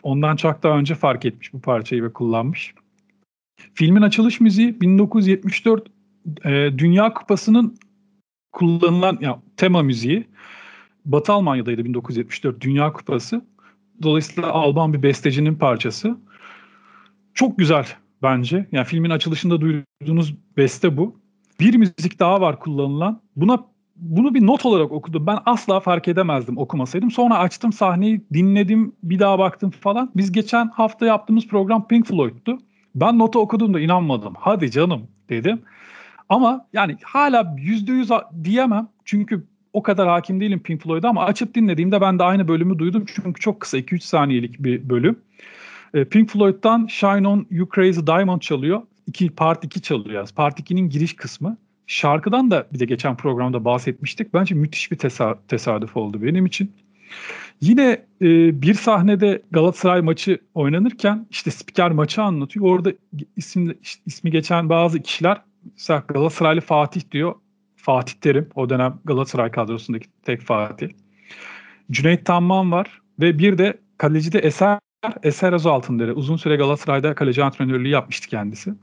[0.03, 2.75] ondan çok daha önce fark etmiş bu parçayı ve kullanmış.
[3.75, 5.89] Filmin açılış müziği 1974
[6.45, 7.79] e, Dünya Kupası'nın
[8.53, 10.27] kullanılan ya, tema müziği.
[11.05, 13.45] Batı Almanya'daydı 1974 Dünya Kupası.
[14.03, 16.19] Dolayısıyla Alman bir bestecinin parçası.
[17.35, 17.87] Çok güzel
[18.23, 18.67] bence.
[18.73, 21.21] Yani filmin açılışında duyduğunuz beste bu.
[21.61, 23.23] Bir müzik daha var kullanılan.
[23.37, 23.65] Buna
[23.97, 25.27] bunu bir not olarak okudum.
[25.27, 27.11] Ben asla fark edemezdim okumasaydım.
[27.11, 30.11] Sonra açtım sahneyi, dinledim, bir daha baktım falan.
[30.17, 32.59] Biz geçen hafta yaptığımız program Pink Floyd'tu.
[33.01, 34.35] Ben notu okuduğumda inanmadım.
[34.39, 35.63] Hadi canım dedim.
[36.29, 38.11] Ama yani hala yüzde yüz
[38.45, 38.89] diyemem.
[39.05, 43.05] Çünkü o kadar hakim değilim Pink Floyd'a ama açıp dinlediğimde ben de aynı bölümü duydum.
[43.15, 45.19] Çünkü çok kısa 2-3 saniyelik bir bölüm.
[45.95, 48.83] Ee, Pink Floyd'dan Shine On You Crazy Diamond çalıyor.
[49.07, 50.29] İki, part 2 çalıyor.
[50.37, 51.57] Part 2'nin giriş kısmı.
[51.87, 54.35] Şarkıdan da bir de geçen programda bahsetmiştik.
[54.35, 56.73] Bence müthiş bir tesa- tesadüf oldu benim için.
[57.61, 62.67] Yine e, bir sahnede Galatasaray maçı oynanırken işte spiker maçı anlatıyor.
[62.67, 62.93] Orada
[63.37, 65.43] isim, ismi geçen bazı kişiler
[65.77, 67.35] mesela Galatasaraylı Fatih diyor.
[67.77, 70.89] Fatih Terim o dönem Galatasaray kadrosundaki tek Fatih.
[71.91, 74.79] Cüneyt Tamman var ve bir de kaleci de Eser
[75.23, 76.13] Eser Özaltındere.
[76.13, 78.75] Uzun süre Galatasaray'da kaleci antrenörlüğü yapmıştı kendisi.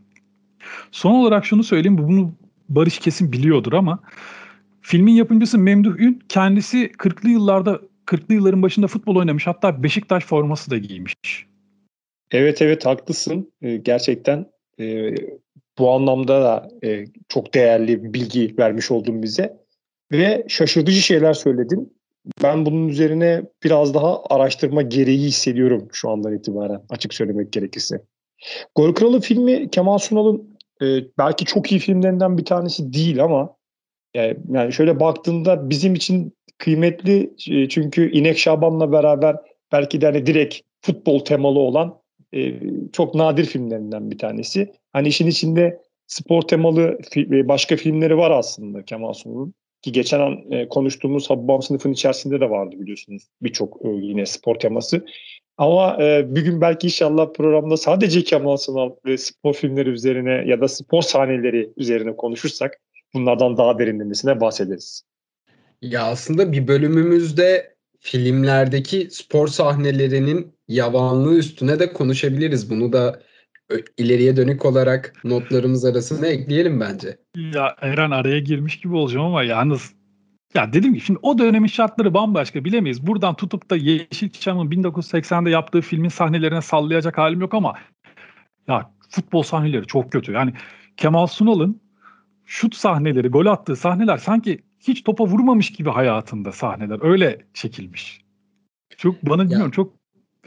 [0.92, 1.98] Son olarak şunu söyleyeyim.
[1.98, 2.34] Bunu
[2.70, 4.00] Barış kesin biliyordur ama
[4.82, 9.48] filmin yapımcısı Memduh Ün kendisi 40'lı yıllarda 40'lı yılların başında futbol oynamış.
[9.48, 11.15] Hatta Beşiktaş forması da giymiş.
[12.32, 13.54] Evet evet haklısın.
[13.62, 14.46] Ee, gerçekten
[14.80, 15.15] e,
[15.78, 19.58] bu anlamda da e, çok değerli bir bilgi vermiş oldun bize.
[20.12, 21.96] Ve şaşırtıcı şeyler söyledin.
[22.44, 28.02] Ben bunun üzerine biraz daha araştırma gereği hissediyorum şu andan itibaren açık söylemek gerekirse.
[28.76, 30.86] Gol Kralı filmi Kemal Sunal'ın e,
[31.18, 33.56] belki çok iyi filmlerinden bir tanesi değil ama
[34.15, 39.36] yani, yani şöyle baktığında bizim için kıymetli e, çünkü İnek Şaban'la beraber
[39.72, 42.00] belki de hani direkt futbol temalı olan
[42.34, 42.54] e,
[42.94, 44.74] çok nadir filmlerinden bir tanesi.
[44.94, 49.54] Hani işin içinde spor temalı fi, başka filmleri var aslında Kemal Sunal'ın.
[49.82, 54.56] Ki geçen an e, konuştuğumuz Habibam sınıfın içerisinde de vardı biliyorsunuz birçok e, yine spor
[54.56, 55.06] teması.
[55.58, 60.62] Ama e, bir gün belki inşallah programda sadece Kemal Sunal ve spor filmleri üzerine ya
[60.62, 62.82] da spor sahneleri üzerine konuşursak
[63.13, 65.04] bunlardan daha derinlemesine bahsederiz.
[65.82, 72.70] Ya aslında bir bölümümüzde filmlerdeki spor sahnelerinin yavanlığı üstüne de konuşabiliriz.
[72.70, 73.22] Bunu da
[73.98, 77.18] ileriye dönük olarak notlarımız arasına ekleyelim bence.
[77.36, 79.94] Ya Eren araya girmiş gibi olacağım ama yalnız
[80.56, 83.08] ya dedim ki şimdi o dönemin şartları bambaşka bilemeyiz.
[83.08, 87.74] Buradan tutup da Yeşilçam'ın 1980'de yaptığı filmin sahnelerine sallayacak halim yok ama
[88.68, 90.32] ya futbol sahneleri çok kötü.
[90.32, 90.54] Yani
[90.98, 91.82] Kemal Sunal'ın
[92.46, 97.00] şut sahneleri, gol attığı sahneler sanki hiç topa vurmamış gibi hayatında sahneler.
[97.02, 98.21] Öyle çekilmiş.
[98.98, 99.50] Çok bana ya.
[99.50, 99.93] bilmiyorum çok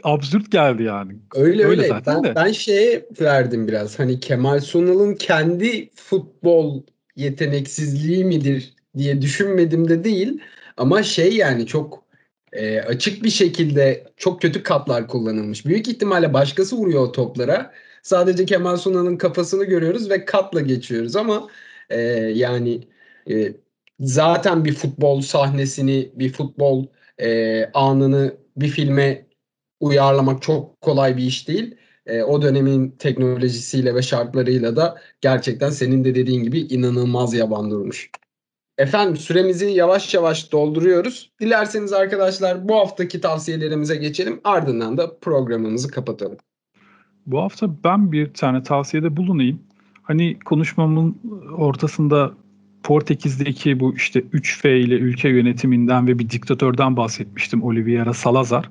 [0.03, 1.13] absürt geldi yani.
[1.35, 1.65] Öyle öyle.
[1.65, 1.87] öyle.
[1.87, 2.35] Zaten ben, de.
[2.35, 3.99] ben şeye verdim biraz.
[3.99, 6.83] Hani Kemal Sunal'ın kendi futbol
[7.15, 10.39] yeteneksizliği midir diye düşünmedim de değil.
[10.77, 12.03] Ama şey yani çok
[12.53, 15.65] e, açık bir şekilde çok kötü katlar kullanılmış.
[15.65, 17.73] Büyük ihtimalle başkası vuruyor o toplara.
[18.03, 21.47] Sadece Kemal Sunal'ın kafasını görüyoruz ve katla geçiyoruz ama
[21.89, 22.01] e,
[22.33, 22.81] yani
[23.29, 23.53] e,
[23.99, 26.85] zaten bir futbol sahnesini, bir futbol
[27.17, 29.25] e, anını bir filme
[29.79, 31.75] uyarlamak çok kolay bir iş değil.
[32.05, 38.09] E, o dönemin teknolojisiyle ve şartlarıyla da gerçekten senin de dediğin gibi inanılmaz yaban durmuş.
[38.77, 41.31] Efendim süremizi yavaş yavaş dolduruyoruz.
[41.41, 44.41] Dilerseniz arkadaşlar bu haftaki tavsiyelerimize geçelim.
[44.43, 46.37] Ardından da programımızı kapatalım.
[47.25, 49.59] Bu hafta ben bir tane tavsiyede bulunayım.
[50.01, 51.17] Hani konuşmamın
[51.57, 52.33] ortasında
[52.83, 58.69] Portekiz'deki bu işte 3F ile ülke yönetiminden ve bir diktatörden bahsetmiştim Oliveira Salazar.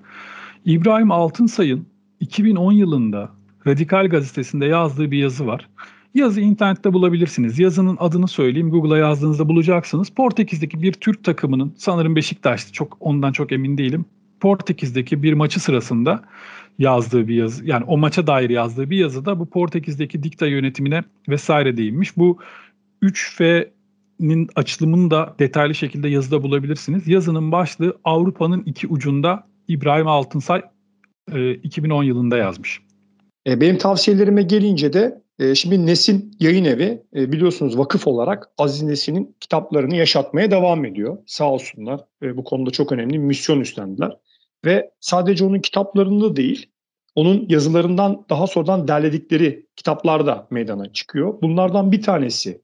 [0.64, 1.87] İbrahim Altınsay'ın
[2.21, 3.31] 2010 yılında
[3.66, 5.68] Radikal gazetesinde yazdığı bir yazı var.
[6.14, 7.59] Yazı internette bulabilirsiniz.
[7.59, 8.71] Yazının adını söyleyeyim.
[8.71, 10.11] Google'a yazdığınızda bulacaksınız.
[10.11, 12.73] Portekiz'deki bir Türk takımının sanırım Beşiktaş'tı.
[12.73, 14.05] Çok ondan çok emin değilim.
[14.40, 16.25] Portekiz'deki bir maçı sırasında
[16.79, 17.66] yazdığı bir yazı.
[17.66, 22.16] Yani o maça dair yazdığı bir yazıda bu Portekiz'deki dikta yönetimine vesaire değinmiş.
[22.16, 22.38] Bu
[24.20, 27.09] 3F'nin açılımını da detaylı şekilde yazıda bulabilirsiniz.
[27.09, 30.62] Yazının başlığı Avrupa'nın iki ucunda İbrahim Altınsay
[31.33, 32.81] e, 2010 yılında yazmış.
[33.46, 38.83] E, benim tavsiyelerime gelince de e, şimdi Nesin Yayın Evi e, biliyorsunuz vakıf olarak Aziz
[38.83, 41.18] Nesin'in kitaplarını yaşatmaya devam ediyor.
[41.26, 44.16] Sağ olsunlar e, bu konuda çok önemli bir misyon üstlendiler.
[44.64, 46.66] Ve sadece onun kitaplarında değil,
[47.14, 51.42] onun yazılarından daha sonradan derledikleri kitaplar da meydana çıkıyor.
[51.42, 52.61] Bunlardan bir tanesi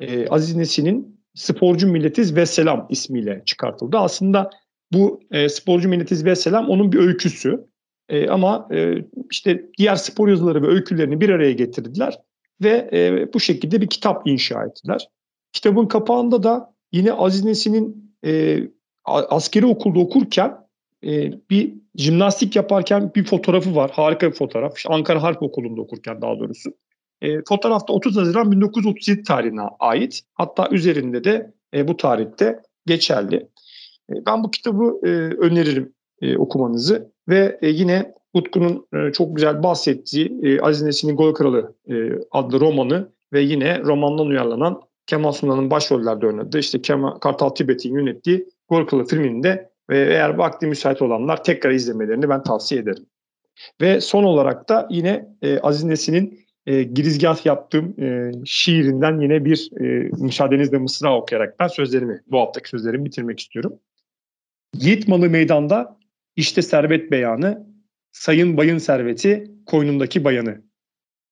[0.00, 3.96] e, Aziz Nesin'in Sporcu Milletiz ve Selam ismiyle çıkartıldı.
[3.98, 4.50] Aslında
[4.92, 7.66] bu e, Sporcu Milletiz ve Selam onun bir öyküsü.
[8.08, 8.94] E, ama e,
[9.30, 12.18] işte diğer spor yazıları ve öykülerini bir araya getirdiler
[12.62, 15.08] ve e, bu şekilde bir kitap inşa ettiler.
[15.52, 18.58] Kitabın kapağında da yine Aziz Nesin'in e,
[19.04, 20.56] askeri okulda okurken
[21.04, 23.90] e, bir jimnastik yaparken bir fotoğrafı var.
[23.90, 24.76] Harika bir fotoğraf.
[24.76, 26.70] İşte Ankara Harp Okulu'nda okurken daha doğrusu.
[27.22, 30.20] E, fotoğrafta 30 Haziran 1937 tarihine ait.
[30.34, 33.36] Hatta üzerinde de e, bu tarihte geçerli.
[34.10, 35.08] E, ben bu kitabı e,
[35.46, 41.34] öneririm e, okumanızı ve e, yine Utku'nun e, çok güzel bahsettiği e, Aziz Nesin'in Gol
[41.34, 41.94] Kralı e,
[42.30, 48.48] adlı romanı ve yine romandan uyarlanan Kemal Sunal'ın başrollerde oynadığı işte Kemal Kartal Tibet'in yönettiği
[48.68, 53.06] Gol Kralı filminde ve eğer vakti müsait olanlar tekrar izlemelerini ben tavsiye ederim.
[53.80, 59.70] Ve son olarak da yine e, Aziz Nesin'in e, girizgah yaptığım e, şiirinden yine bir
[59.80, 59.84] e,
[60.18, 63.72] müsaadenizle mısra okuyarak ben sözlerimi, bu haftaki sözlerimi bitirmek istiyorum.
[64.74, 65.98] Yiğit malı meydanda
[66.36, 67.66] işte servet beyanı,
[68.12, 70.62] sayın bayın serveti koynundaki bayanı.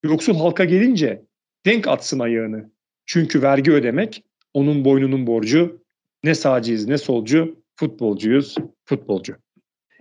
[0.05, 1.25] Yoksul halka gelince
[1.67, 2.71] denk atsın ayağını.
[3.07, 5.85] Çünkü vergi ödemek onun boynunun borcu.
[6.25, 9.35] Ne sağcıyız ne solcu, futbolcuyuz, futbolcu.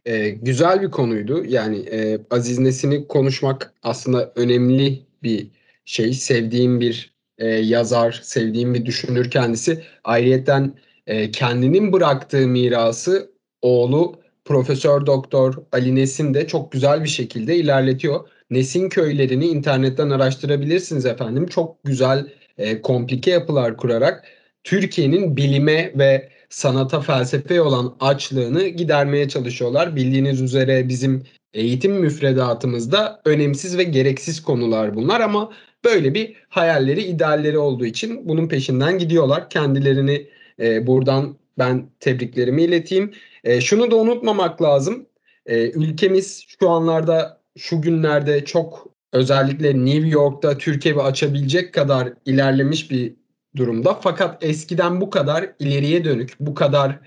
[0.05, 1.45] Ee, güzel bir konuydu.
[1.45, 5.47] Yani e, Aziz Nesin'i konuşmak aslında önemli bir
[5.85, 6.13] şey.
[6.13, 9.83] Sevdiğim bir e, yazar, sevdiğim bir düşünür kendisi.
[10.03, 10.73] Ayrıyeten
[11.07, 13.31] e, kendinin bıraktığı mirası
[13.61, 18.29] oğlu Profesör Doktor Ali Nesin de çok güzel bir şekilde ilerletiyor.
[18.49, 21.47] Nesin köylerini internetten araştırabilirsiniz efendim.
[21.47, 24.23] Çok güzel e, komplike yapılar kurarak
[24.63, 29.95] Türkiye'nin bilime ve sanata, felsefeye olan açlığını gidermeye çalışıyorlar.
[29.95, 35.51] Bildiğiniz üzere bizim eğitim müfredatımızda önemsiz ve gereksiz konular bunlar ama
[35.85, 39.49] böyle bir hayalleri, idealleri olduğu için bunun peşinden gidiyorlar.
[39.49, 40.27] Kendilerini
[40.59, 43.13] e, buradan ben tebriklerimi ileteyim.
[43.43, 45.05] E, şunu da unutmamak lazım.
[45.45, 53.13] E, ülkemiz şu anlarda, şu günlerde çok özellikle New York'ta Türkiye'yi açabilecek kadar ilerlemiş bir
[53.55, 53.93] durumda.
[53.93, 56.99] Fakat eskiden bu kadar ileriye dönük, bu kadar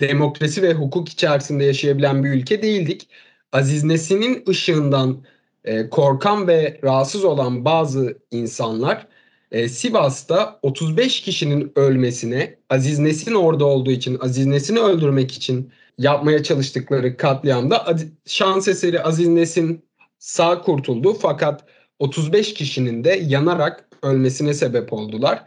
[0.00, 3.08] demokrasi ve hukuk içerisinde yaşayabilen bir ülke değildik.
[3.52, 5.24] Aziz Nesin'in ışığından
[5.64, 9.06] e, korkan ve rahatsız olan bazı insanlar
[9.52, 16.42] e, Sivas'ta 35 kişinin ölmesine Aziz Nesin orada olduğu için Aziz Nesin'i öldürmek için yapmaya
[16.42, 19.84] çalıştıkları katliamda şans eseri Aziz Nesin
[20.18, 21.64] sağ kurtuldu fakat
[21.98, 25.44] 35 kişinin de yanarak ölmesine sebep oldular.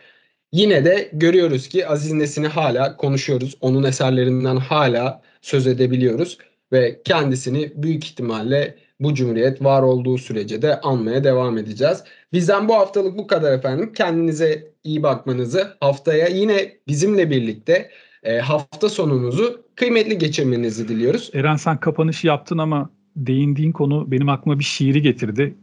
[0.52, 3.56] Yine de görüyoruz ki Aziz Nesin'i hala konuşuyoruz.
[3.62, 6.38] Onun eserlerinden hala söz edebiliyoruz
[6.72, 12.04] ve kendisini büyük ihtimalle bu cumhuriyet var olduğu sürece de anmaya devam edeceğiz.
[12.34, 13.94] Bizden bu haftalık bu kadar efendim.
[13.94, 17.90] Kendinize iyi bakmanızı, haftaya yine bizimle birlikte
[18.24, 21.32] e, hafta sonunuzu kıymetli geçirmenizi diliyoruz.
[21.34, 25.54] Eren sen kapanışı yaptın ama değindiğin konu benim aklıma bir şiiri getirdi.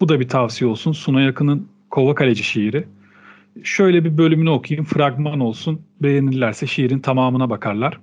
[0.00, 0.92] Bu da bir tavsiye olsun.
[0.92, 2.84] Suna Yakın'ın Kova Kaleci şiiri.
[3.62, 5.80] Şöyle bir bölümünü okuyayım, fragman olsun.
[6.02, 8.00] Beğenirlerse şiirin tamamına bakarlar.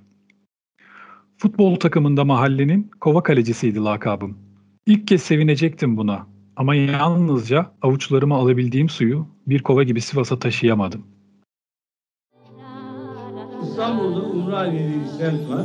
[1.42, 4.38] Futbol takımında mahallenin kova kalecisiydi lakabım.
[4.86, 6.26] İlk kez sevinecektim buna
[6.56, 11.06] ama yalnızca avuçlarıma alabildiğim suyu bir kova gibi Sivas'a taşıyamadım.
[13.62, 15.64] İstanbul'da Umraniye bir semt var.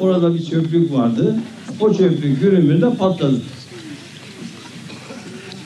[0.00, 1.36] Orada bir çöplük vardı.
[1.80, 3.42] O çöplük günümüzde patladı.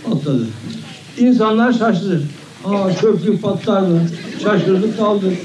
[0.04, 0.46] Patladı.
[1.18, 2.22] İnsanlar şaşırdı.
[2.64, 4.00] Aa çöplük patlar mı?
[4.42, 5.38] Şaşırdık kaldık.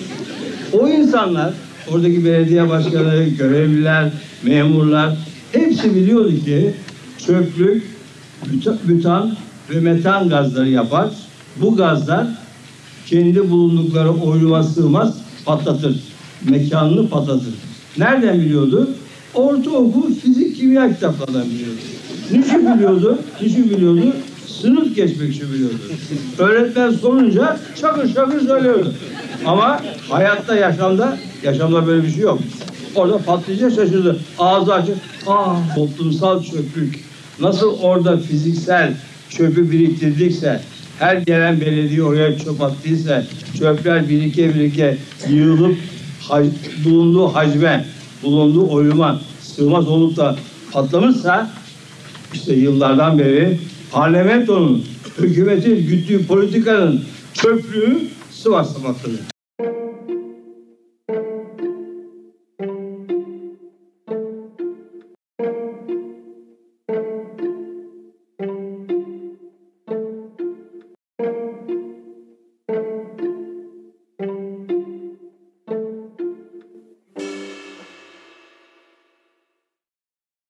[0.74, 1.54] O insanlar,
[1.92, 4.12] oradaki belediye başkanı, görevliler,
[4.44, 5.18] memurlar
[5.52, 6.74] hepsi biliyordu ki
[7.26, 7.84] çöplük,
[8.88, 9.36] bütan
[9.70, 11.10] ve metan gazları yapar.
[11.62, 12.28] Bu gazlar
[13.06, 16.00] kendi bulundukları oyluğa sığmaz, patlatır.
[16.50, 17.54] Mekanını patlatır.
[17.98, 18.90] Nereden biliyordu?
[19.34, 21.80] Ortaokul fizik kimya kitaplarından biliyordu.
[22.32, 23.20] Niçin biliyordu?
[23.42, 24.14] Niçin biliyordu?
[24.48, 25.76] Sınıf geçmek için biliyordu.
[26.38, 28.94] Öğretmen sorunca şakır şakır söylüyordu.
[29.46, 32.40] Ama hayatta, yaşamda, yaşamda böyle bir şey yok.
[32.96, 34.20] Orada patlayınca şaşırdı.
[34.40, 34.98] Ağzı açık.
[35.28, 37.04] Aa, toplumsal çöplük.
[37.40, 38.94] Nasıl orada fiziksel
[39.30, 40.62] çöpü biriktirdikse,
[41.00, 43.24] her gelen belediye oraya çöp attıysa,
[43.60, 44.98] çöpler birike birike
[45.30, 45.78] yığılıp
[46.22, 46.48] hac,
[46.86, 47.86] bulunduğu hacme,
[48.24, 50.36] bulunduğu oyuma sığmaz olup da
[50.72, 51.52] patlamışsa,
[52.34, 53.60] işte yıllardan beri
[53.92, 54.86] parlamentonun,
[55.20, 59.37] hükümetin güttüğü politikanın çöplüğü Sivas'ta patladı.